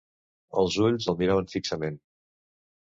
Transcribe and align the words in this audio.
Els 0.61 0.79
ulls 0.87 1.11
el 1.13 1.21
miraven 1.21 1.53
fixament. 1.55 2.05